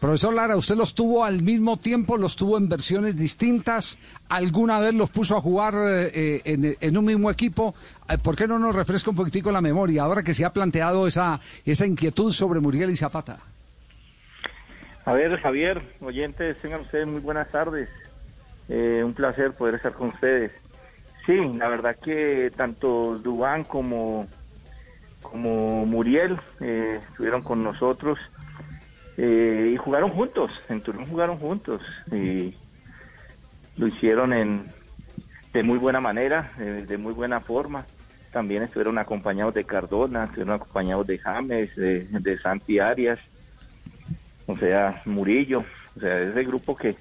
[0.00, 2.16] Profesor Lara, ¿usted los tuvo al mismo tiempo?
[2.16, 3.98] ¿Los tuvo en versiones distintas?
[4.28, 7.74] ¿Alguna vez los puso a jugar eh, en, un mismo equipo?
[8.08, 11.06] Eh, ¿Por qué no nos refresca un poquitico la memoria ahora que se ha planteado
[11.06, 13.38] esa, esa inquietud sobre Muriel y Zapata?
[15.04, 17.88] A ver, Javier, oyentes, tengan ustedes muy buenas tardes.
[18.68, 20.52] Eh, un placer poder estar con ustedes.
[21.24, 24.26] Sí, la verdad que tanto Dubán como,
[25.22, 28.18] como Muriel estuvieron con nosotros
[29.20, 32.54] eh, y jugaron juntos, en Tulum jugaron juntos y
[33.76, 34.66] lo hicieron en,
[35.52, 37.84] de muy buena manera, eh, de muy buena forma.
[38.30, 43.18] También estuvieron acompañados de Cardona, estuvieron acompañados de James, de, Santi Arias,
[44.46, 45.64] o sea, Murillo,
[45.96, 46.94] o sea, ese grupo que,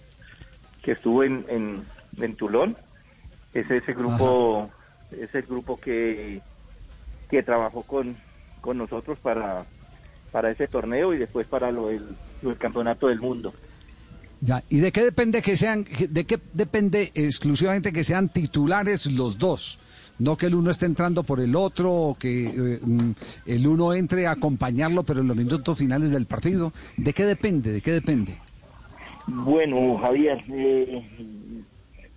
[0.81, 1.83] que estuvo en, en,
[2.19, 2.75] en Tulón,
[3.53, 4.71] es ese grupo,
[5.11, 6.41] ese grupo que,
[7.29, 8.17] que trabajó con,
[8.61, 9.67] con nosotros para
[10.31, 12.05] para ese torneo y después para lo del,
[12.57, 13.53] campeonato del mundo.
[14.41, 19.37] Ya, ¿y de qué depende que sean, de qué depende exclusivamente que sean titulares los
[19.37, 19.79] dos?
[20.19, 23.11] No que el uno esté entrando por el otro o que eh, mm,
[23.45, 26.71] el uno entre a acompañarlo, pero en los minutos finales del partido.
[26.97, 27.71] ¿De qué depende?
[27.71, 28.37] ¿De qué depende?
[29.27, 31.03] Bueno, Javier, eh,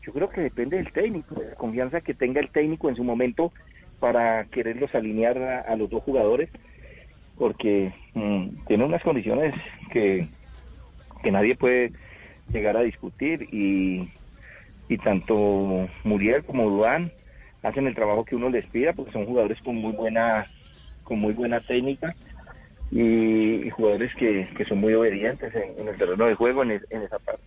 [0.02, 3.04] yo creo que depende del técnico, de la confianza que tenga el técnico en su
[3.04, 3.52] momento
[3.98, 6.48] para quererlos alinear a los dos jugadores
[7.40, 9.54] porque mm, tiene unas condiciones
[9.92, 10.28] que,
[11.22, 11.92] que nadie puede
[12.52, 14.08] llegar a discutir y,
[14.88, 17.12] y tanto Muriel como Duan
[17.62, 20.46] hacen el trabajo que uno les pida porque son jugadores con muy buena
[21.04, 22.14] con muy buena técnica
[22.90, 27.44] y, jugadores que, que, son muy obedientes en, el terreno de juego en, esa parte.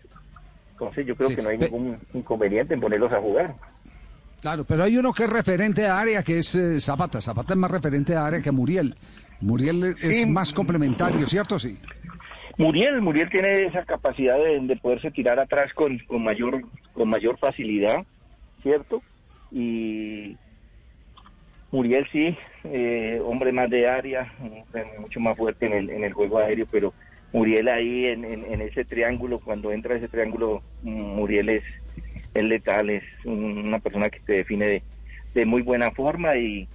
[0.71, 3.55] Entonces yo creo que no hay ningún inconveniente en ponerlos a jugar.
[4.41, 7.21] Claro, pero hay uno que es referente a área, que es eh, Zapata.
[7.21, 8.95] Zapata es más referente a área que Muriel.
[9.43, 11.59] Muriel es más complementario, ¿cierto?
[11.59, 11.77] Sí.
[12.57, 16.61] Muriel, Muriel tiene esa capacidad de, poderse tirar atrás con, con, mayor
[16.93, 18.05] con mayor facilidad,
[18.61, 19.01] ¿cierto?
[19.51, 20.37] Y
[21.71, 24.31] Muriel sí, eh, hombre más de área,
[24.99, 26.93] mucho más fuerte en el, en el juego aéreo, pero
[27.33, 31.63] Muriel ahí en, en, ese triángulo, cuando entra ese triángulo, Muriel es,
[32.33, 34.83] es letal, es una persona que te define de,
[35.33, 36.67] de muy buena forma y,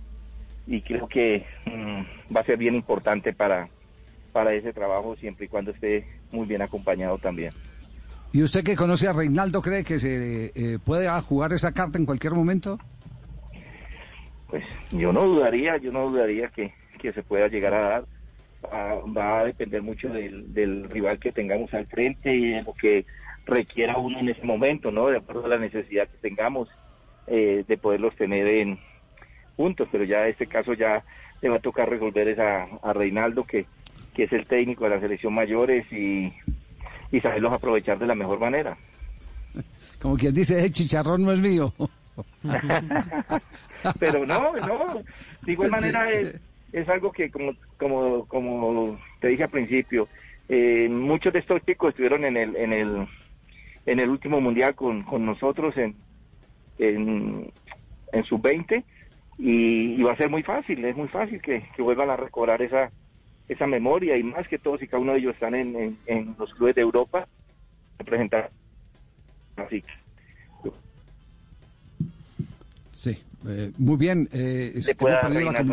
[0.69, 3.69] y creo que mm, va a ser bien importante para,
[4.33, 7.53] para ese trabajo siempre y cuando esté muy bien acompañado también.
[8.33, 12.05] ¿Y usted que conoce a Reinaldo cree que se eh, puede jugar esa carta en
[12.05, 12.79] cualquier momento?
[14.49, 18.05] Pues yo no dudaría, yo no dudaría que, que se pueda llegar a dar.
[19.17, 23.07] Va, a depender mucho del, del, rival que tengamos al frente y de lo que
[23.47, 25.07] requiera uno en ese momento, ¿no?
[25.07, 26.69] De acuerdo a la necesidad que tengamos
[27.29, 28.79] eh, de poderlos tener en,
[29.59, 31.03] puntos, pero ya este caso ya
[31.43, 33.67] le va a tocar resolver esa, a Reinaldo, que,
[34.15, 36.33] que es el técnico de la selección mayores y,
[37.11, 38.79] y saberlos aprovechar de la mejor manera.
[40.01, 41.75] Como quien dice, el chicharrón no es mío.
[43.99, 45.03] pero no, no,
[45.43, 46.41] de igual manera es,
[46.73, 50.09] es algo que como, como, como te dije al principio,
[50.49, 53.09] eh, muchos de estos chicos estuvieron en el, en el,
[53.87, 55.97] en el último mundial con, con nosotros en,
[56.79, 57.53] en,
[58.13, 58.85] en sub-20
[59.39, 62.91] y, va a ser muy fácil, es muy fácil que, vuelvan a recobrar esa,
[63.49, 66.53] esa memoria y más que todos y cada uno de ellos están en, en, los
[66.55, 67.27] clubes de Europa
[67.99, 68.51] a presentar
[69.57, 69.83] así
[72.91, 73.17] Sí,
[73.47, 74.29] eh, muy bien.
[74.33, 75.65] Eh, la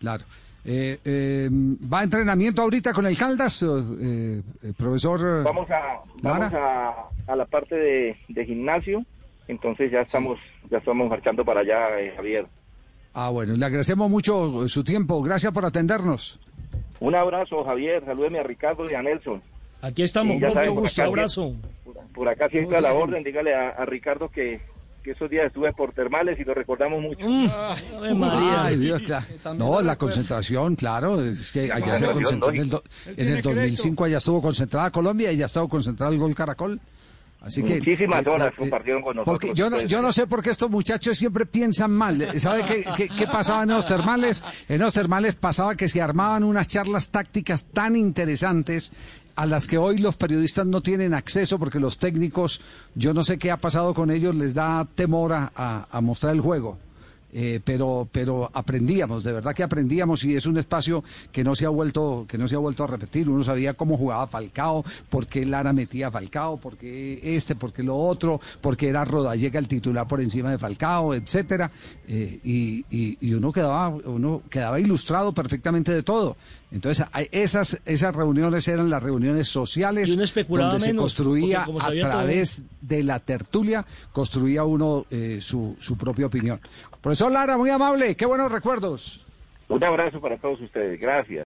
[0.00, 0.24] Claro.
[0.64, 3.64] Eh, eh, ¿Va a entrenamiento ahorita con el Caldas,
[4.00, 4.42] eh,
[4.76, 5.44] profesor?
[5.44, 9.04] Vamos a, vamos a, a la parte de, de gimnasio
[9.48, 10.38] entonces ya estamos,
[10.70, 12.46] ya estamos marchando para allá, eh, Javier.
[13.14, 15.22] Ah, bueno, le agradecemos mucho su tiempo.
[15.22, 16.40] Gracias por atendernos.
[17.00, 18.02] Un abrazo, Javier.
[18.06, 19.42] Salúdeme a Ricardo y a Nelson.
[19.82, 21.56] Aquí estamos, mucho gusto, abrazo.
[22.14, 24.60] Por, acá siempre a la orden, dígale a, Ricardo que,
[25.04, 27.26] esos días estuve por termales y lo recordamos mucho.
[27.28, 27.48] Mm.
[28.22, 29.02] Ay, Dios,
[29.56, 32.70] No, la concentración, claro, es que allá se concentró en el,
[33.16, 36.80] en el 2005, allá estuvo concentrada Colombia y ya estuvo concentrado el gol Caracol.
[37.44, 39.38] Así que, Muchísimas horas eh, compartieron con nosotros.
[39.38, 42.28] Porque yo no, yo no sé por qué estos muchachos siempre piensan mal.
[42.38, 44.44] ¿Sabe qué, qué, pasaba en los termales?
[44.68, 48.92] En los termales pasaba que se armaban unas charlas tácticas tan interesantes
[49.34, 52.60] a las que hoy los periodistas no tienen acceso porque los técnicos,
[52.94, 55.52] yo no sé qué ha pasado con ellos, les da temor a,
[55.90, 56.78] a, mostrar el juego.
[57.32, 61.64] Eh, pero, pero aprendíamos, de verdad que aprendíamos y es un espacio que no se
[61.64, 63.28] ha vuelto, que no se ha vuelto a repetir.
[63.28, 67.72] Uno sabía cómo jugaba Falcao, por qué Lara metía a Falcao, por qué este, por
[67.72, 71.70] qué lo otro, por qué era Rodallega el titular por encima de Falcao, etcétera,
[72.06, 76.36] eh, y, y, uno quedaba, uno quedaba ilustrado perfectamente de todo.
[76.70, 83.20] Entonces, esas, esas reuniones eran las reuniones sociales donde se construía a través de la
[83.20, 86.60] tertulia, construía uno eh, su, su propia opinión.
[87.02, 89.26] Profesor Lara, muy amable, qué buenos recuerdos.
[89.68, 91.40] Un abrazo para todos ustedes, gracias.